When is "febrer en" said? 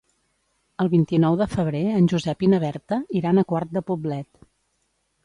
1.51-2.09